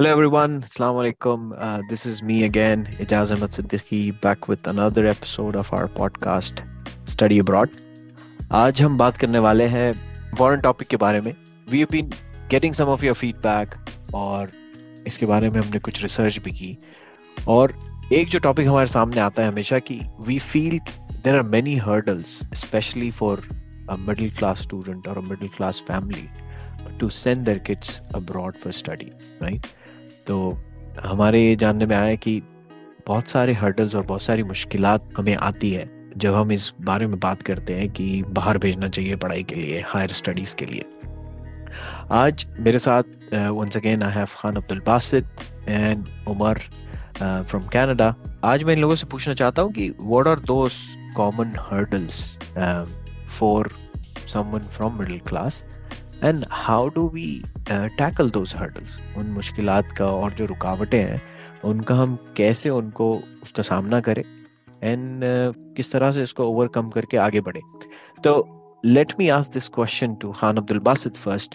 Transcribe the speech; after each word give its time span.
Hello 0.00 0.12
everyone, 0.12 0.62
Assalamu 0.62 1.00
alaikum. 1.00 1.54
Uh, 1.58 1.82
this 1.90 2.06
is 2.06 2.22
me 2.22 2.44
again, 2.44 2.86
Ijaz 3.04 3.32
Ahmed 3.32 3.50
Siddiqui, 3.50 4.18
back 4.22 4.48
with 4.48 4.66
another 4.66 5.06
episode 5.06 5.54
of 5.54 5.70
our 5.74 5.88
podcast 5.88 6.62
Study 7.06 7.38
Abroad. 7.38 7.68
आज 8.52 8.80
हम 8.82 8.96
बात 8.98 9.16
करने 9.16 9.38
वाले 9.38 9.64
हैं 9.74 9.90
important 9.90 10.62
topic 10.62 10.88
के 10.88 10.96
बारे 10.96 11.20
में 11.20 11.32
we 11.70 11.84
been 11.90 12.08
getting 12.50 12.74
some 12.74 12.88
of 12.94 13.04
your 13.04 13.14
feedback 13.14 13.74
और 14.14 14.50
इसके 15.06 15.26
बारे 15.26 15.50
में 15.50 15.60
हमने 15.60 15.78
कुछ 15.78 16.02
रिसर्च 16.02 16.38
भी 16.44 16.52
की 16.52 16.76
और 17.48 17.74
एक 18.12 18.28
जो 18.28 18.38
टॉपिक 18.48 18.68
हमारे 18.68 18.86
सामने 18.94 19.20
आता 19.20 19.42
है 19.42 19.48
हमेशा 19.48 19.78
कि 19.90 20.00
we 20.28 20.38
feel 20.52 20.78
there 21.24 21.36
are 21.36 21.42
many 21.56 21.76
hurdles 21.88 22.38
specially 22.62 23.10
for 23.20 23.46
a 23.90 23.96
middle 24.08 24.30
class 24.38 24.62
student 24.62 25.08
और 25.08 25.18
a 25.18 25.28
middle 25.28 25.48
class 25.56 25.84
family 25.88 26.28
to 27.00 27.08
send 27.18 27.44
their 27.44 27.58
kids 27.66 28.00
abroad 28.14 28.56
for 28.62 28.72
study 28.72 29.12
right 29.42 29.66
तो 30.30 30.58
हमारे 31.00 31.40
ये 31.42 31.54
जानने 31.56 31.86
में 31.86 31.96
आया 31.96 32.14
कि 32.14 32.42
बहुत 33.06 33.28
सारे 33.28 33.52
हर्डल्स 33.52 33.94
और 33.94 34.02
बहुत 34.02 34.22
सारी 34.22 34.42
मुश्किल 34.42 34.86
हमें 34.86 35.34
आती 35.36 35.70
है 35.70 36.12
जब 36.16 36.34
हम 36.34 36.52
इस 36.52 36.72
बारे 36.80 37.06
में 37.06 37.18
बात 37.20 37.42
करते 37.42 37.74
हैं 37.74 37.90
कि 37.90 38.22
बाहर 38.28 38.58
भेजना 38.58 38.88
चाहिए 38.88 39.16
पढ़ाई 39.16 39.42
के 39.42 39.54
लिए 39.54 39.80
हायर 39.86 40.12
स्टडीज़ 40.12 40.54
के 40.56 40.66
लिए। 40.66 40.84
आज 42.12 42.46
मेरे 42.60 42.78
साथ 42.78 43.02
once 43.34 43.76
again 43.76 44.02
I 44.02 44.12
have 44.12 44.26
Khan 44.36 44.56
Abdul 44.56 44.80
Basit 44.86 45.24
and 45.68 46.06
Umar 46.28 46.58
from 47.18 47.66
Canada 47.66 48.14
आज 48.44 48.64
मैं 48.64 48.74
इन 48.74 48.80
लोगों 48.80 48.94
से 48.94 49.06
पूछना 49.06 49.34
चाहता 49.34 49.62
हूँ 49.62 49.72
कि 49.72 49.94
what 50.00 50.26
are 50.26 50.40
those 50.40 50.96
common 51.16 51.52
hurdles 51.60 52.38
for 53.38 53.70
someone 54.32 54.58
from 54.58 54.98
middle 54.98 55.18
class 55.18 55.64
and 56.24 56.44
how 56.50 56.88
do 56.88 57.06
we 57.08 57.42
tackle 57.70 58.30
those 58.30 58.54
hurdles 58.56 58.98
उन 59.18 59.26
मुश्किल 59.26 59.68
का 59.98 60.06
और 60.06 60.32
जो 60.32 60.44
रुकावटें 60.44 61.02
हैं 61.02 61.22
उनका 61.64 61.94
हम 61.94 62.16
कैसे 62.36 62.70
उनको 62.70 63.14
उसका 63.42 63.62
सामना 63.62 64.00
करें? 64.00 64.22
एंड 64.84 65.24
uh, 65.24 65.54
किस 65.76 65.92
तरह 65.92 66.12
से 66.12 66.22
इसको 66.22 66.44
ओवरकम 66.44 66.88
करके 66.88 67.16
आगे 67.16 67.40
बढ़े? 67.40 67.60
तो 68.24 68.32
let 68.84 69.12
me 69.18 69.28
ask 69.28 69.52
this 69.52 69.68
question 69.68 70.14
to 70.14 70.32
Khan 70.32 70.56
Abdul 70.56 70.78
Basit 70.78 71.16
first 71.16 71.54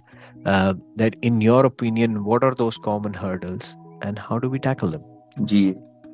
that 0.97 1.15
in 1.23 1.41
your 1.41 1.65
opinion 1.65 2.17
what 2.17 2.43
are 2.43 2.53
those 2.53 2.77
common 2.77 3.15
hurdles 3.17 3.75
and 4.05 4.19
how 4.19 4.37
do 4.37 4.49
we 4.49 4.59
tackle 4.59 4.91
them 4.91 5.45
ji 5.45 5.71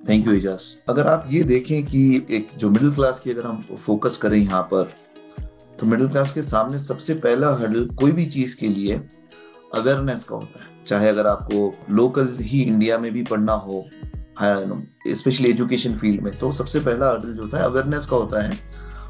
thank 0.09 0.27
you 0.27 0.33
Ijaz 0.33 0.75
अगर 0.89 1.07
आप 1.07 1.27
ये 1.31 1.43
देखें 1.43 1.83
कि 1.85 2.27
एक 2.29 2.49
जो 2.57 2.69
मिडिल 2.69 2.93
क्लास 2.93 3.19
की 3.19 3.31
अगर 3.31 3.45
हम 3.45 3.61
फोकस 3.61 4.17
करें 4.17 4.37
यहाँ 4.37 4.61
पर 4.63 4.93
तो 5.81 5.87
मिडिल 5.87 6.07
क्लास 6.07 6.31
के 6.33 6.41
सामने 6.41 6.79
सबसे 6.79 7.13
पहला 7.13 7.49
हर्डल 7.55 7.85
कोई 7.99 8.11
भी 8.11 8.25
चीज़ 8.25 8.55
के 8.57 8.67
लिए 8.67 8.95
अवेयरनेस 9.75 10.23
का 10.23 10.35
होता 10.35 10.59
है। 10.59 10.85
चाहे 10.87 11.07
अगर 11.09 11.27
आपको 11.27 11.73
लोकल 11.91 12.27
ही 12.41 12.61
इंडिया 12.63 12.97
में 12.97 13.11
भी 13.13 13.23
पढ़ना 13.23 13.53
हो 13.53 13.85
स्पेशली 14.41 15.49
एजुकेशन 15.49 15.95
फ़ील्ड 15.95 16.21
में 16.21 16.35
तो 16.37 16.51
सबसे 16.51 16.79
पहला 16.79 17.09
हर्डल 17.09 17.33
जो 17.33 17.41
होता 17.41 17.57
है 17.57 17.63
अवेयरनेस 17.63 18.05
का 18.05 18.17
होता 18.17 18.43
है। 18.43 18.57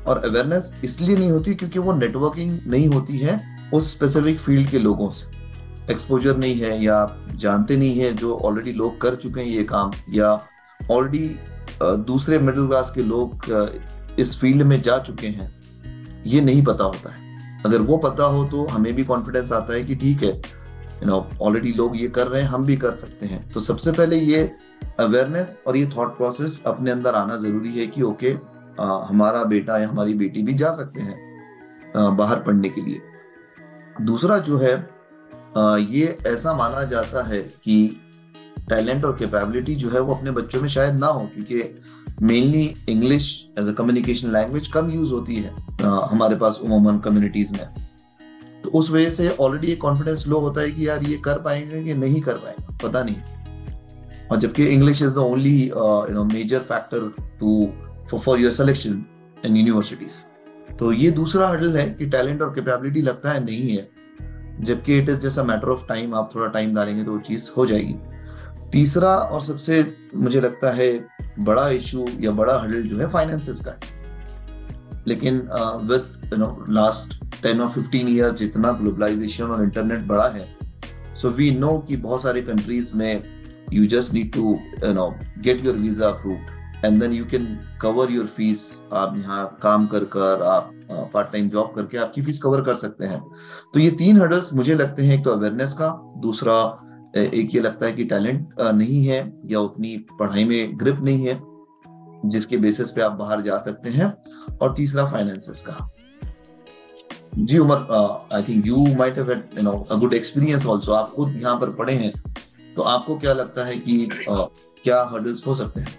और 0.07 0.23
अवेयरनेस 0.25 0.73
इसलिए 0.83 1.17
नहीं 1.17 1.31
होती 1.31 1.55
क्योंकि 1.55 1.79
वो 1.79 1.93
नेटवर्किंग 1.93 2.57
नहीं 2.67 2.87
होती 2.87 3.17
है 3.17 3.39
उस 3.73 3.91
स्पेसिफिक 3.91 4.39
फ़ील्ड 4.39 4.69
के 4.69 4.79
लोगों 4.79 5.09
से। 5.09 5.93
एक्सपोजर 5.93 6.37
नहीं 6.37 6.55
है 6.55 6.83
या 6.83 6.97
आप 6.97 7.27
जानते 7.35 7.77
नहीं 7.77 7.99
है 7.99 8.13
जो 8.15 8.35
ऑलरेडी 8.35 8.71
लोग 8.73 8.99
कर 9.01 9.15
चुके 9.15 9.41
हैं 9.41 9.47
ये 9.47 9.63
काम, 9.63 9.91
या 10.09 10.39
ऑलरेडी 10.91 11.29
दूसरे 11.81 12.39
मिडिल 12.39 12.67
क्लास 12.67 12.91
के 12.95 13.03
लोग 13.03 14.15
इस 14.19 14.39
फ़ील्ड 14.39 14.61
में 14.63 14.81
जा 14.81 14.97
चुके 14.99 15.27
हैं। 15.29 15.60
ये 16.27 16.41
नहीं 16.41 16.63
पता 16.63 16.83
होता 16.83 17.13
है। 17.13 17.29
अगर 17.65 17.81
वो 17.81 17.97
पता 17.97 18.23
हो 18.23 18.43
तो 18.45 18.65
हमें 18.65 18.93
भी 18.93 19.03
कॉन्फिडेंस 19.03 19.51
आता 19.51 19.73
है 19.73 19.83
कि 19.83 19.95
ठीक 19.95 20.23
है 20.23 20.29
यू 20.29 21.05
नो 21.05 21.27
ऑलरेडी 21.41 21.71
लोग 21.73 21.97
ये 21.97 22.07
कर 22.07 22.27
रहे 22.27 22.41
हैं 22.41 22.49
हम 22.49 22.65
भी 22.65 22.77
कर 22.77 22.91
सकते 22.91 23.25
हैं। 23.25 23.47
तो 23.49 23.59
सबसे 23.59 23.91
पहले 23.91 24.17
ये 24.17 24.51
अवेयरनेस 24.99 25.61
और 25.67 25.77
ये 25.77 25.89
थॉट 25.97 26.17
प्रोसेस 26.17 26.61
अपने 26.65 26.91
अंदर 26.91 27.15
आना 27.15 27.37
ज़रूरी 27.37 27.77
है 27.79 27.87
कि 27.87 28.01
ओके 28.01 28.33
आ, 28.79 29.05
हमारा 29.05 29.43
बेटा 29.43 29.77
या 29.77 29.87
हमारी 29.89 30.13
बेटी 30.13 30.41
भी 30.43 30.53
जा 30.53 30.71
सकते 30.71 31.01
हैं 31.01 31.15
आ, 31.97 32.09
बाहर 32.09 32.39
पढ़ने 32.39 32.69
के 32.69 32.81
लिए। 32.81 33.01
दूसरा 34.01 34.37
जो 34.39 34.57
है 34.57 34.73
आ, 35.57 35.77
ये 35.77 36.17
ऐसा 36.27 36.53
माना 36.53 36.83
जाता 36.83 37.23
है 37.23 37.41
कि 37.41 38.01
टैलेंट 38.69 39.05
और 39.05 39.15
कैपेबिलिटी 39.17 39.75
जो 39.75 39.89
है 39.89 39.99
वो 39.99 40.13
अपने 40.13 40.31
बच्चों 40.31 40.61
में 40.61 40.67
शायद 40.69 40.95
ना 40.95 41.07
हो 41.07 41.25
क्योंकि 41.25 41.61
mainly 42.21 42.63
English 42.89 43.27
as 43.59 43.69
a 43.69 43.71
communication 43.73 44.31
language 44.31 44.67
come 44.67 44.89
use 44.91 45.11
होती 45.11 45.35
है 45.35 45.53
आ, 45.83 46.07
हमारे 46.11 46.35
पास 46.35 46.59
उमूमन 46.63 46.97
कम्युनिटीज 46.99 47.51
में। 47.51 47.67
तो 48.63 48.69
उस 48.69 48.89
वजह 48.91 49.09
से 49.09 49.29
ऑलरेडी 49.29 49.67
ये 49.67 49.75
कॉन्फिडेंस 49.75 50.25
लो 50.27 50.39
होता 50.39 50.61
है 50.61 50.71
कि 50.71 50.87
यार 50.87 51.03
ये 51.03 51.17
कर 51.17 51.41
पाएँगे 51.41 51.83
कि 51.83 51.93
नहीं 51.93 52.21
कर 52.21 52.33
पाएँगे 52.33 52.77
पता 52.83 53.03
नहीं। 53.03 53.15
और 54.31 54.39
जबकि 54.39 54.65
English 54.65 55.01
is 55.01 55.15
the 55.15 55.17
only 55.17 55.57
you 55.63 56.13
know 56.13 56.23
major 56.23 56.59
factor 56.59 57.11
to 57.39 58.17
for 58.17 58.39
your 58.39 58.51
selection 58.51 59.03
in 59.45 59.55
universities 59.57 60.19
तो 60.79 60.91
ये 60.93 61.11
दूसरा 61.11 61.47
हर्डल 61.47 61.77
है 61.77 61.89
कि 61.89 62.05
टैलेंट 62.07 62.41
और 62.41 62.53
कैपेबिलिटी 62.53 63.01
लगता 63.01 63.31
है 63.31 63.43
नहीं 63.45 63.75
है। 63.77 63.89
जबकि 64.61 64.97
इट 64.97 65.09
इज़ 65.09 65.19
जैसा 65.19 65.43
मैटर 65.43 65.69
ऑफ़ 65.69 65.87
टाइम 65.87 66.13
आप 66.15 66.31
थोड़ा 66.35 66.47
टाइम 66.47 66.73
डालेंगे 66.75 67.03
तो 67.03 67.11
वो 67.11 67.19
चीज़ 67.19 67.49
हो 67.57 67.65
जाएगी। 67.65 67.95
तीसरा 68.71 69.09
और 69.09 69.41
सबसे 69.41 69.85
मुझे 70.15 70.41
लगता 70.41 70.71
है 70.71 70.87
बड़ा 71.39 71.67
इशू 71.69 72.05
या 72.19 72.31
बड़ा 72.31 72.57
हडल 72.59 72.83
जो 72.83 72.99
है 72.99 73.07
फाइनेंसिस 73.09 73.59
का 73.65 73.71
है। 73.71 73.99
लेकिन 75.07 75.37
with 75.89 76.31
you 76.33 76.37
know 76.37 76.65
last 76.69 77.13
ten 77.43 77.61
और 77.61 77.69
फिफ्टीन 77.69 78.07
ईयर 78.09 78.31
जितना 78.35 78.71
ग्लोबलाइजेशन 78.71 79.43
और 79.45 79.63
इंटरनेट 79.63 80.05
बड़ा 80.07 80.27
है 80.29 80.47
सो 81.21 81.29
वी 81.29 81.51
नो 81.51 81.77
कि 81.87 81.97
बहुत 81.97 82.21
सारे 82.23 82.41
कंट्रीज़ 82.41 82.95
में 82.97 83.23
you 83.73 83.85
just 83.87 84.13
need 84.13 84.33
to 84.33 84.57
you 84.83 84.93
know 84.93 85.09
get 85.43 85.65
your 85.65 85.75
visa 85.77 86.07
approved 86.07 86.85
and 86.85 86.99
then 87.01 87.11
you 87.13 87.25
can 87.25 87.45
cover 87.81 88.11
your 88.11 88.25
fees 88.27 88.71
आप 88.93 89.15
यहाँ 89.17 89.45
काम 89.63 89.87
कर 89.87 90.03
कर 90.15 90.41
आप 90.43 90.71
पार्ट 91.13 91.31
टाइम 91.31 91.49
जॉब 91.49 91.73
करके 91.75 91.97
आपकी 91.97 92.21
फ़ीस 92.21 92.41
कवर 92.43 92.61
कर 92.61 92.73
सकते 92.75 93.05
हैं। 93.05 93.19
तो 93.73 93.79
ये 93.79 93.89
तीन 93.99 94.21
हडल्स 94.21 94.53
मुझे 94.53 94.75
लगते 94.75 95.03
हैं 95.03 95.17
एक 95.17 95.23
तो 95.25 95.31
अवेयरनेस 95.31 95.73
का, 95.73 95.89
दूसरा 96.17 96.53
एक 97.15 97.55
ये 97.55 97.61
लगता 97.61 97.85
है 97.85 97.93
कि 97.93 98.03
टैलेंट 98.05 98.59
नहीं 98.59 99.05
है 99.05 99.21
या 99.45 99.59
उतनी 99.59 99.95
पढ़ाई 100.19 100.43
में 100.43 100.79
ग्रिप 100.79 100.99
नहीं 101.01 101.27
है 101.27 101.39
जिसके 102.29 102.57
बेसिस 102.57 102.91
पे 102.91 103.01
आप 103.01 103.11
बाहर 103.11 103.41
जा 103.41 103.57
सकते 103.57 103.89
हैं। 103.89 104.11
और 104.57 104.73
तीसरा 104.75 105.05
फाइनेंसेस 105.11 105.63
का। 105.69 105.89
जी 107.37 107.57
Umar 107.57 108.27
I 108.33 108.43
think 108.43 108.65
you 108.67 108.85
might 108.97 109.17
have 109.17 109.31
you 109.31 109.61
know 109.61 109.71
a 109.71 109.95
good 109.95 110.13
experience 110.13 110.67
also 110.67 110.93
आप 110.93 111.11
खुद 111.11 111.35
यहाँ 111.35 111.55
पर 111.59 111.69
पढ़े 111.75 111.93
हैं 111.93 112.11
तो 112.75 112.81
आपको 112.81 113.17
क्या 113.19 113.33
लगता 113.33 113.65
है 113.65 113.77
कि 113.77 114.05
uh, 114.29 114.47
क्या 114.83 115.01
हर्डल्स 115.11 115.45
हो 115.47 115.55
सकते 115.55 115.81
हैं? 115.81 115.95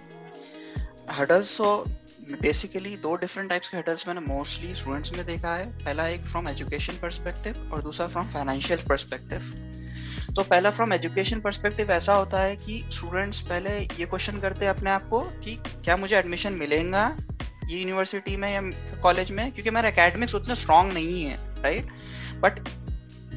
हर्डल्स 1.09 1.57
तो 1.57 1.83
बेसिकली 2.41 2.95
दो 2.97 3.15
डिफरेंट 3.15 3.49
टाइप्स 3.49 3.69
के 3.69 3.77
हर्डल्स 3.77 4.07
मैंने 4.07 4.21
मोस्टली 4.27 4.73
स्टूडेंट्स 4.73 5.17
में 5.17 5.25
देखा 5.25 5.53
है। 5.55 5.65
पहला 5.77 6.07
एक 6.07 6.23
फ्रॉम 6.23 6.47
एजुकेशन 6.47 6.93
पर्सपेक्टिव 7.01 7.71
और 7.73 7.81
दूसरा 7.81 8.07
फ्रॉम 8.07 8.27
फाइनेंशियल 8.27 8.79
पर्सपेक्टिव 8.89 9.39
तो 10.35 10.43
पहला 10.43 10.69
फ्रॉम 10.69 10.93
एजुकेशन 10.93 11.39
परस्पेक्टिव 11.39 11.91
ऐसा 11.91 12.13
होता 12.13 12.39
है 12.39 12.55
कि 12.55 12.85
स्टूडेंट्स 12.91 13.41
पहले 13.41 13.69
ये 13.69 14.05
क्वेश्चन 14.05 14.39
करते 14.39 14.65
हैं 14.65 14.73
अपने 14.73 14.89
आप 14.89 15.09
को 15.09 15.19
कि 15.19 15.55
क्या 15.55 15.97
मुझे 15.97 16.15
एडमिशन 16.15 16.53
मिलेगा 16.53 17.17
ये 17.67 17.79
यूनिवर्सिटी 17.79 18.35
में 18.35 18.53
या 18.53 18.61
कॉलेज 18.97 19.31
में? 19.31 19.51
क्योंकि 19.51 19.69
मेरा 19.69 19.89
एकेडमिक्स 19.89 20.35
उतना 20.35 20.53
स्ट्रांग 20.53 20.93
नहीं 20.93 21.25
है 21.25 21.61
राइट 21.63 21.85
बट 22.35 22.69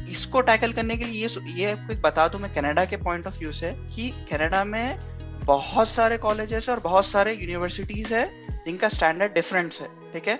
इसको 0.08 0.40
टैकल 0.40 0.72
करने 0.72 0.96
के 0.96 1.04
लिए 1.04 1.26
ये 1.26 1.52
ये 1.52 1.72
आपको 1.72 2.00
बता 2.00 2.28
दूँ 2.28 2.40
मैं 2.40 2.54
कनाडा 2.54 2.84
के 2.84 2.96
पॉइंट 2.96 3.26
ऑफ़ 3.26 3.38
व्यू 3.38 3.52
से 3.52 3.70
कि 3.70 4.10
कनाडा 4.10 4.64
में 4.64 4.98
बहुत 5.44 5.88
सारे 5.88 6.18
कॉलेजेस 6.18 6.68
और 6.68 6.80
बहुत 6.80 7.06
सारे 7.06 7.34
यूनिवर्सिटीज 7.34 8.12
है 8.12 8.46
जिनका 8.64 8.88
स्टैंडर्ड 8.88 9.32
डिफरेंस 9.32 9.80
है, 9.80 10.12
ठीक 10.12 10.28
है? 10.28 10.36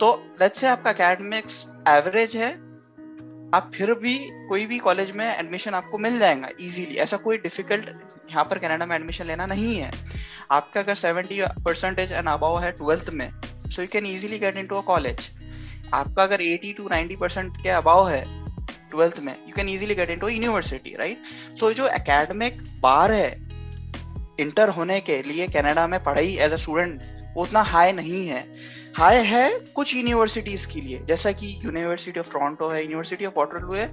तो 0.00 0.36
लेट्स 0.40 0.60
से 0.60 0.66
आपका 0.66 0.90
एकेडमिक्स 0.90 1.66
एवरेज 1.88 2.36
है 2.36 2.67
आप 3.54 3.70
फिर 3.74 3.92
भी 4.00 4.14
कोई 4.48 4.64
भी 4.66 4.78
कॉलेज 4.78 5.10
में 5.16 5.26
एडमिशन 5.26 5.74
आपको 5.74 5.98
मिल 5.98 6.18
जाएगा 6.18 6.48
इजीली 6.60 6.96
ऐसा 7.04 7.16
कोई 7.16 7.38
डिफ़िकल्ट 7.38 7.88
यहाँ 8.30 8.44
पर 8.44 8.58
कनाडा 8.58 8.86
में 8.86 8.94
एडमिशन 8.96 9.26
लेना 9.26 9.46
नहीं 9.46 9.74
है. 9.76 9.90
आपका 10.50 10.80
अगर 10.80 10.94
सेवेंटी 10.94 11.40
परसेंटेज 11.64 12.12
एंड 12.12 12.28
अबाव 12.28 12.58
है 12.62 12.72
ट्वेल्थ 12.72 13.10
में 13.12 13.30
so 13.70 13.82
you 13.82 13.88
can 13.92 14.06
easily 14.06 14.38
get 14.38 14.56
into 14.56 14.76
a 14.76 14.80
college 14.84 15.30
आपका 15.94 16.22
अगर 16.22 16.42
एटी 16.42 16.72
टू 16.72 16.88
नाइनटी 16.88 17.16
परसेंट 17.16 17.56
के 17.62 17.68
अबाव 17.70 18.08
है 18.08 18.22
ट्वेल्थ 18.90 19.20
में 19.20 19.32
you 19.32 19.52
can 19.56 19.68
easily 19.68 19.94
get 19.94 20.10
into 20.10 20.28
university 20.28 20.94
right 20.98 21.22
so 21.60 21.72
जो 21.72 21.88
एकेडमिक 21.88 22.62
बार 22.82 23.12
है 23.12 23.30
इंटर 24.40 24.68
होने 24.68 25.00
के 25.00 25.22
लिए 25.22 25.46
कनाडा 25.48 25.86
में 25.86 26.02
पढ़ाई 26.02 26.36
एज 26.36 26.52
अ 26.52 26.56
स्टूडेंट 26.56 27.36
उतना 27.36 27.62
हाई 27.62 27.92
नहीं 27.92 28.26
है. 28.28 28.40
हाई 28.96 29.16
है 29.16 29.58
कुछ 29.74 29.94
यूनिवर्सिटीज 29.94 30.66
के 30.66 30.80
लिए। 30.80 30.98
जैसा 30.98 31.32
कि 31.32 31.60
यूनिवर्सिटी 31.64 32.20
ऑफ़ 32.20 32.32
टोरंटो 32.32 32.68
है 32.68 32.82
यूनिवर्सिटी 32.82 33.26
ऑफ़ 33.26 33.34
वाटरलू 33.36 33.72
है, 33.72 33.86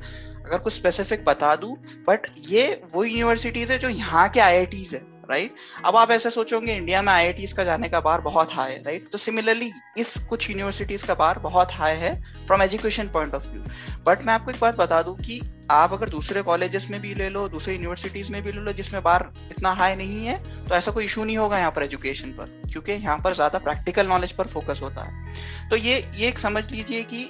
अगर 0.46 0.58
कुछ 0.58 0.74
स्पेसिफिक 0.74 1.26
बता 1.26 1.56
दूँ 1.56 1.76
बट 2.10 2.28
ये 2.38 2.84
वो 2.94 3.04
यूनिवर्सिटीज 3.04 3.72
है 3.72 3.78
जो 3.78 3.90
यहाँ 3.90 4.30
के 4.30 4.40
आई 4.40 4.56
है 4.56 5.16
राइट 5.32 5.56
अब 5.86 5.96
आप 5.96 6.12
ऐसे 6.12 6.30
सोचोगे 6.30 6.76
इंडिया 6.76 7.02
में 7.02 7.14
आई 7.14 7.34
का 7.58 7.64
जाने 7.64 7.90
का 7.90 8.00
बार 8.00 8.22
बहुत 8.22 8.52
हाई 8.52 8.72
है 8.72 8.84
राइट 8.84 9.10
तो 9.12 9.18
सिमिलरली 9.18 9.72
इस 9.98 10.18
कुछ 10.30 10.50
यूनिवर्सिटीज 10.50 11.04
का 11.04 11.14
बार 11.14 11.40
बहुत 11.40 11.72
हाई 11.72 11.96
है 11.96 12.14
from 12.46 12.62
education 12.62 13.08
point 13.08 13.34
of 13.34 13.52
view 13.52 13.62
but 14.04 14.24
मैं 14.24 14.34
आपको 14.34 14.52
एक 14.52 14.58
बात 14.62 14.76
बता 14.76 15.02
दूँ 15.02 15.18
कि 15.18 15.42
आप 15.72 15.94
अगर 15.94 16.10
दूसरे 16.10 16.42
कॉलेजेस 16.44 16.88
में 16.92 17.00
भी 17.02 17.14
ले 17.16 17.30
लो, 17.30 17.48
दूसरे 17.50 17.74
यूनिवर्सिटीज 17.74 18.30
में 18.32 18.42
भी 18.44 18.52
ले 18.52 18.62
लो, 18.62 18.72
जिसमें 18.74 19.02
बार 19.04 19.32
इतना 19.52 19.72
हाई 19.74 19.96
नहीं 19.96 20.26
है 20.26 20.38
तो 20.68 20.76
ऐसा 20.76 20.92
कोई 20.92 21.06
इशू 21.06 21.24
नहीं 21.24 21.38
होगा 21.38 21.60
यहाँ 21.60 21.72
पर 21.72 21.84
एजुकेशन 21.84 22.32
पर, 22.32 22.62
क्योंकि 22.72 22.92
यहाँ 22.92 23.18
पर 23.20 23.34
ज़्यादा 23.34 23.60
प्रैक्टिकल 23.60 24.08
नॉलेज 24.08 24.32
पर 24.34 24.48
फोकस 24.48 24.80
होता 24.84 25.04
है। 25.04 25.70
तो 25.70 25.76
ये 25.78 25.98
ये 26.16 26.28
एक 26.28 26.40
समझ 26.40 26.64
लीजिए 26.72 27.04
कि 27.04 27.24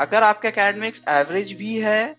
अगर 0.00 0.22
आपका 0.22 0.48
एकेडमिक्स 0.48 1.02
एवरेज 1.10 1.52
भी 1.58 1.74
है 1.80 2.16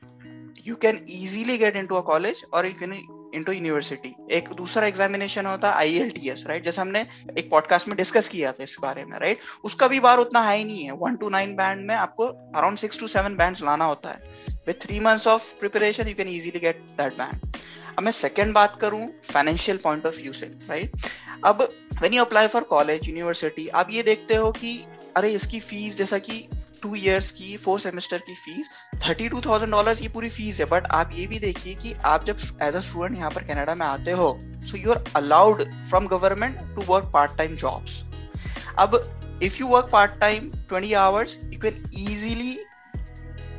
you 0.68 0.75
can 0.78 1.06
easily 1.10 1.57
get 1.57 1.75
into 1.75 1.95
a 1.95 2.01
college 2.04 2.44
और 2.54 2.66
यू 2.66 2.74
कैन 2.80 2.94
इनटू 3.36 3.51
यूनिवर्सिटी 3.51 4.13
एक 4.31 4.50
दूसरा 4.57 4.88
एग्जामिनेशन 4.88 5.45
होता 5.45 5.72
है 5.72 5.88
एस 6.28 6.44
राइट 6.48 6.63
जैसे 6.63 6.81
हमने 6.81 7.06
एक 7.38 7.50
पॉडकास्ट 7.51 7.88
में 7.88 7.95
डिस्कस 7.98 8.28
किया 8.30 8.51
था 8.51 8.63
इस 8.63 8.75
बारे 8.81 9.04
में 9.06 9.18
राइट 9.19 9.39
उसका 9.63 9.88
भी 9.88 10.00
बार 10.00 10.18
उतना 10.18 10.42
हाई 10.42 10.63
नहीं 10.63 10.84
है। 10.84 10.92
वन 11.00 11.16
टू 11.16 11.30
नाइन 11.30 11.56
बैंड 11.56 11.86
में 11.88 11.95
आपको 11.95 12.28
around 12.28 12.78
six 12.78 13.00
to 13.00 13.07
seven 13.07 13.36
band 13.38 13.57
लाना 13.63 13.86
होता 13.86 14.10
है। 14.10 14.56
With 14.67 14.81
three 14.81 14.99
months 14.99 15.27
of 15.27 15.53
preparation 15.59 16.07
you 16.07 16.15
can 16.15 16.27
easily 16.27 16.59
get 16.59 16.81
that 16.97 17.17
band 17.17 17.57
अब 17.97 18.03
मैं 18.03 18.11
सेकेंड 18.11 18.53
बात 18.53 18.77
करूँ 18.81 19.07
फाइनेंशियल 19.31 19.77
पॉइंट 19.77 20.05
ऑफ़ 20.05 20.15
व्यू 20.15 20.33
से 20.33 20.45
राइट 20.69 21.07
अब 21.45 21.61
when 22.01 22.13
you 22.13 22.23
apply 22.23 22.47
for 22.47 22.63
college 22.69 23.07
university 23.09 23.67
आप 23.67 23.87
ये 23.91 24.03
देखते 24.03 24.35
हो 24.35 24.51
कि, 24.51 24.77
अरे, 25.17 25.31
इसकी 25.31 25.59
फ़ीस 25.59 25.95
जैसा 25.97 26.17
कि 26.19 26.47
टू 26.81 26.93
इयर्स 26.95 27.29
की 27.31 27.55
फोर 27.57 27.79
सेमेस्टर 27.79 28.17
की 28.17 28.35
fees 28.35 28.69
thirty 29.07 29.29
two 29.29 29.41
thousand 29.41 29.71
dollar 29.71 29.95
की 29.95 30.07
पूरी 30.07 30.29
फ़ीस 30.29 30.59
है। 30.59 30.65
बट 30.65 30.87
आप 30.91 31.11
ये 31.13 31.25
भी 31.27 31.39
देखिए 31.39 31.73
कि 31.75 31.93
आप 32.05 32.25
जब 32.25 32.37
एज 32.63 32.75
अ 32.75 32.79
स्टूडेंट 32.79 33.17
यहाँ 33.17 33.31
पर 33.31 33.43
कनाडा 33.43 33.75
में 33.75 33.85
आते 33.85 34.11
हो 34.11 34.37
so 34.65 34.77
you 34.77 34.91
are 34.91 35.03
allowed 35.15 35.63
from 35.89 36.07
government 36.07 36.59
to 36.75 36.85
work 36.87 37.09
part 37.13 37.37
time 37.37 37.55
jobs 37.55 38.01
अब 38.79 38.99
if 39.43 39.59
you 39.59 39.67
work 39.67 39.89
part 39.91 40.19
time 40.19 40.49
twenty 40.69 40.93
hours 40.99 41.37
you 41.43 41.59
can 41.59 41.89
easily 42.01 42.57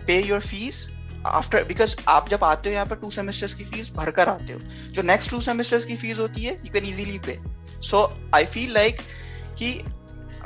pay 0.06 0.20
your 0.22 0.40
fees 0.40 0.86
after 1.26 1.64
because 1.64 1.94
आप 2.08 2.28
जब 2.28 2.44
आते 2.44 2.68
हो 2.68 2.74
यहाँ 2.74 2.86
पर 2.86 2.96
टू 2.96 3.10
सेमेस्टर्स 3.10 3.54
की 3.54 3.64
फ़ीस 3.64 3.92
भरकर 3.94 4.28
आते 4.28 4.52
हो, 4.52 4.58
जो 4.92 5.02
नेक्स्ट 5.02 5.30
टू 5.30 5.40
सेमेस्टर्स 5.40 5.84
की 5.84 5.96
फ़ीस 5.96 6.18
होती 6.18 6.44
है 6.44 6.56
you 6.56 6.72
can 6.72 6.84
easily 6.84 7.18
pay 7.26 7.38
so 7.82 8.10
I 8.34 8.44
feel 8.46 8.72
like 8.74 9.00
कि 9.58 9.72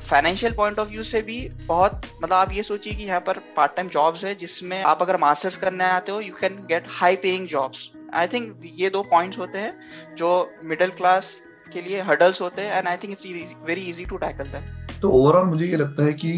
फाइनेंशियल 0.01 0.53
पॉइंट 0.55 0.79
ऑफ़ 0.79 0.89
व्यू 0.89 1.03
से 1.03 1.21
भी 1.23 1.39
बहुत 1.67 2.07
मतलब 2.17 2.33
आप 2.35 2.53
ये 2.53 2.63
सोचिए 2.63 2.95
कि 2.95 3.05
यहाँ 3.05 3.21
पर 3.21 3.39
पार्ट 3.57 3.77
टाइम 3.77 3.89
जॉब्स 3.89 4.25
है, 4.25 4.35
जिसमें 4.35 4.83
आप 4.83 5.03
अगर 5.03 5.17
मास्टर्स 5.21 5.57
करने 5.57 5.85
आते 5.87 6.13
हो 6.13 6.21
you 6.21 6.35
can 6.41 6.57
get 6.69 6.87
high 6.91 7.17
paying 7.23 7.47
jobs 7.49 7.91
I 8.15 8.27
think 8.27 8.61
ये 8.77 8.91
दो 8.91 9.03
पॉइंट्स 9.11 9.39
होते 9.39 9.59
हैं, 9.59 9.75
जो 10.17 10.51
मिडिल 10.65 10.91
क्लास 10.93 11.41
के 11.73 11.83
लिए 11.83 12.01
हर्डल्स 12.03 12.41
होते 12.43 12.63
हैं 12.63 12.79
and 12.79 12.89
I 12.89 12.97
think 12.97 13.13
it's 13.13 13.55
very 13.67 13.83
easy 13.91 14.05
to 14.05 14.17
tackle 14.17 14.45
that 14.47 15.01
तो 15.03 15.11
ओवरऑल 15.11 15.47
मुझे 15.47 15.67
ये 15.67 15.77
लगता 15.77 16.05
है 16.05 16.13
कि 16.15 16.33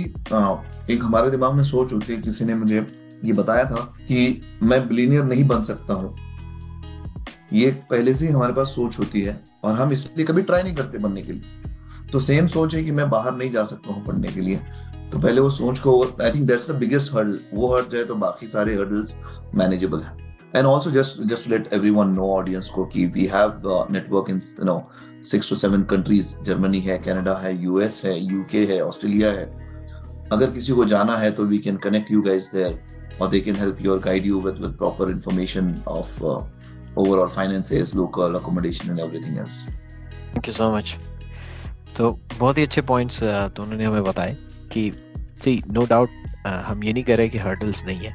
एक 0.94 1.00
हमारे 1.02 1.30
दिमाग 1.30 1.54
में 1.54 1.62
सोच 1.64 1.92
होती 1.92 2.12
है, 2.12 2.20
किसी 2.22 2.44
ने 2.44 2.54
मुझे 2.54 2.80
ये 3.24 3.32
बताया 3.32 3.64
था 3.64 3.84
कि 4.08 4.40
मैं 4.62 4.86
बिलीनियर 4.88 5.24
नहीं 5.24 5.44
बन 5.48 5.60
सकता 5.60 5.94
हूँ। 5.94 6.14
ये 7.52 7.70
पहले 7.90 8.14
से 8.14 8.28
हमारे 8.28 8.52
पास 8.52 8.66
सोच 8.66 8.98
होती 8.98 9.20
है 9.20 9.40
और 9.64 9.74
हम 9.74 9.92
इसलिए 9.92 10.26
कभी 10.26 10.42
ट्राई 10.42 10.62
नहीं 10.62 10.74
करते 10.74 10.98
बनने 10.98 11.22
के 11.22 11.32
लिए। 11.32 11.72
तो 12.12 12.20
सेम 12.20 12.46
सोच 12.46 12.74
है 12.74 12.82
कि 12.84 12.90
मैं 12.90 13.08
बाहर 13.10 13.36
नहीं 13.36 13.52
जा 13.52 13.64
सकता 13.64 13.92
हूँ 13.94 14.04
पढ़ने 14.06 14.28
के 14.28 14.40
लिए। 14.40 14.60
तो 15.12 15.18
पहले 15.18 15.40
वो 15.40 15.50
सोच 15.50 15.78
को 15.78 16.02
I 16.22 16.30
think 16.30 16.46
that's 16.46 16.70
the 16.70 16.74
biggest 16.74 17.14
hurdle 17.14 17.38
वो 17.54 17.74
हर्ट 17.74 17.90
जाए 17.90 18.04
तो 18.04 18.14
बाकी 18.16 18.48
सारे 18.48 18.74
हर्डल्स 18.76 19.14
मैनेजेबल 19.54 20.00
है। 20.00 20.16
And 20.56 20.66
also 20.66 20.90
just 20.90 21.22
just 21.28 21.48
let 21.50 21.68
every 21.72 21.90
one 21.90 22.08
know 22.08 22.30
audience 22.32 22.68
को 22.68 22.84
कि 22.84 23.06
we 23.06 23.26
have 23.26 23.62
network 23.90 24.30
in 24.30 24.40
no 24.64 24.78
six 25.30 25.48
to 25.50 25.56
seven 25.56 25.82
countries 25.90 26.34
Germany 26.44 26.80
है 26.80 26.98
कनाडा 26.98 27.34
है 27.34 27.54
यूएस 27.62 28.00
है 28.04 28.18
यूके 28.22 28.64
है 28.66 28.80
ऑस्ट्रेलिया 28.84 29.30
है। 29.32 29.44
अगर 30.32 30.50
किसी 30.50 30.72
को 30.72 30.84
जाना 30.84 31.16
है 31.16 31.30
तो 31.30 31.44
we 31.44 31.58
can 31.58 31.76
connect 31.76 32.10
you 32.12 32.22
guys 32.22 32.50
there 32.54 32.78
or 33.20 33.28
they 33.28 33.40
can 33.40 33.54
help 33.54 33.80
you 33.80 33.92
or 33.94 34.00
guide 34.00 34.24
you 34.24 34.38
with 34.38 34.58
with 34.58 34.78
proper 34.78 35.10
information 35.10 35.82
of 35.86 36.22
uh, 36.22 36.42
overall 36.96 37.28
finances 37.28 37.94
local 37.94 38.36
accommodation 38.36 38.90
and 38.90 39.00
everything 39.00 39.38
else. 39.38 39.62
Thank 40.32 40.46
you 40.46 40.56
so 40.60 40.70
much. 40.76 40.96
तो 41.96 42.20
बहुत 42.38 42.58
ही 42.58 42.62
अच्छे 42.62 42.80
points 42.80 43.20
दोनों 43.22 43.76
ने 43.76 43.84
हमें 43.84 44.04
बताए 44.04 44.36
कि 44.72 44.92
सी 45.44 45.62
no 45.70 45.86
doubt 45.86 46.08
हम 46.46 46.84
ये 46.84 46.92
नहीं 46.92 47.04
कह 47.04 47.16
रहे 47.16 47.28
कि 47.28 47.38
हर्डल्स 47.38 47.84
नहीं 47.84 47.98
है 47.98 48.12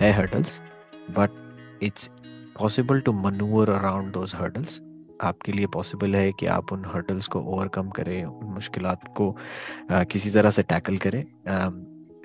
है 0.00 0.12
hurdles 0.12 0.60
but 1.10 1.30
it's 1.82 2.10
possible 2.60 3.00
to 3.00 3.12
manoeuvre 3.12 3.70
around 3.70 4.12
those 4.12 4.32
hurdles 4.34 4.80
आपके 5.22 5.52
लिए 5.52 5.66
पॉसिबल 5.66 6.14
है 6.14 6.32
कि 6.32 6.46
आप 6.46 6.72
उन 6.72 6.84
हर्डल्स 6.94 7.26
को 7.26 7.40
ओवरकम 7.40 7.88
करें 7.90 8.24
उन 8.24 8.46
मुश्किल 8.46 8.94
को 9.16 9.36
आ, 9.92 10.04
किसी 10.04 10.30
तरह 10.30 10.50
से 10.50 10.62
टैकल 10.62 10.96
करें। 10.96 11.24
आ, 11.48 11.70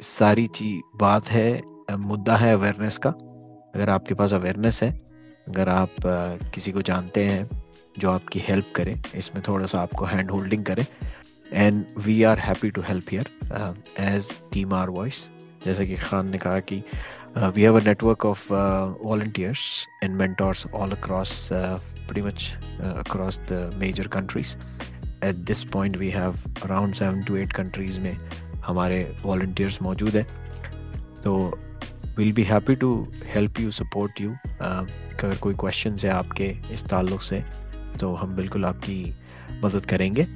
सारी 0.02 0.48
चीज़ 0.48 0.98
बात 0.98 1.28
है 1.28 1.62
मुद्दा 1.98 2.38
है 2.38 2.54
अवेयरनेस 2.54 2.98
का। 2.98 3.10
अगर 3.76 3.90
आपके 3.90 4.14
पास 4.14 4.34
अवेयरनेस 4.34 4.84
है 4.84 5.02
अगर 5.48 5.70
आप 5.70 5.90
किसी 6.54 6.72
को 6.72 6.82
जानते 6.82 7.26
हैं 7.26 7.64
जो 8.00 8.12
आपकी 8.12 8.40
हेल्प 8.40 8.66
करे 8.76 9.02
इसमें 9.16 9.44
थोड़ा 9.48 9.66
सा 9.66 9.80
आपको 9.80 10.06
हैंड 10.06 10.32
होल्डिंग 10.32 10.66
करे 10.66 10.88
and 11.54 11.86
we 11.98 12.24
are 12.24 12.40
happy 12.40 12.70
to 12.70 12.82
help 12.82 13.06
here 13.12 13.30
as 14.00 14.32
team 14.54 14.74
our 14.74 14.90
voice 14.90 15.30
जैसे 15.66 15.86
कि 15.88 15.96
खान 15.96 16.30
ने 16.30 16.38
कहा 16.38 16.60
कि 16.60 16.84
we 17.38 17.62
have 17.62 17.80
a 17.80 17.84
network 17.84 18.26
of 18.26 18.54
volunteers 19.04 19.88
and 20.04 20.16
mentors 20.16 20.68
all 20.68 20.92
across 20.92 21.54
much 22.14 22.44
uh, 22.84 23.02
across 23.02 23.38
the 23.52 23.60
major 23.82 24.04
countries 24.04 24.56
at 25.22 25.46
this 25.50 25.64
point 25.76 25.98
we 25.98 26.10
have 26.12 26.36
around 26.66 26.96
seven 26.96 27.24
to 27.24 27.38
eight 27.38 27.54
countries 27.60 27.98
में 28.00 28.18
हमारे 28.66 29.18
volunteers 29.26 29.82
मौजूद 29.82 30.10
हैं। 30.10 30.28
तो 31.24 31.60
will 32.18 32.32
be 32.34 32.44
happy 32.44 32.76
to 32.76 32.92
help 33.34 33.60
you 33.60 33.72
support 33.72 34.22
you 34.22 34.32
अगर 34.62 35.38
कोई 35.42 35.54
question 35.60 35.96
है 36.04 36.10
आपके 36.10 36.56
इस 36.74 36.84
ताल्लुक 36.90 37.22
से 37.22 37.44
तो 38.00 38.14
हम 38.16 38.36
बिल्कुल 38.36 38.66
आपकी 38.66 39.00
मदद 39.64 39.86
करेंगे 39.90 40.28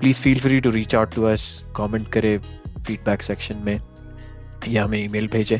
please 0.00 0.20
feel 0.20 0.40
free 0.40 0.60
to 0.60 0.70
reach 0.70 0.94
out 0.94 1.14
to 1.14 1.24
us 1.24 1.46
comment 1.76 2.08
करें 2.12 2.38
फीडबैक 2.38 3.22
सेक्शन 3.22 3.62
में 3.66 3.78
या 4.68 4.84
हमें 4.84 4.98
ईमेल 5.04 5.28
भेजें 5.32 5.58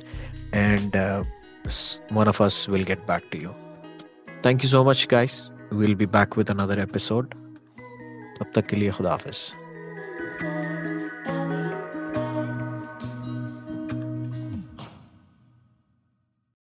and 0.54 0.96
one 2.12 2.28
of 2.28 2.40
us 2.40 2.68
will 2.68 2.84
get 2.84 3.06
back 3.06 3.30
to 3.30 3.38
you. 3.38 3.54
Thank 4.42 4.62
you 4.62 4.68
so 4.68 4.84
much, 4.84 5.08
guys. 5.08 5.50
We'll 5.72 5.94
be 5.94 6.06
back 6.06 6.36
with 6.36 6.50
another 6.50 6.78
episode. 6.80 7.34
तब 8.38 8.50
तक 8.54 8.66
के 8.66 8.76
लिए 8.76 8.90
खुदा 8.90 9.10
हाफिज़ 9.10 9.63